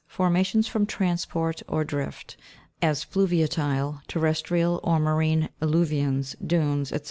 Formations 0.07 0.65
from 0.67 0.87
transport 0.87 1.61
or 1.67 1.83
drift; 1.83 2.35
as 2.81 3.05
fluviatile, 3.05 4.01
terrestrial, 4.07 4.79
or 4.83 4.97
marine 4.97 5.49
alluvions, 5.61 6.33
dunes, 6.43 6.89
&c. 6.89 6.97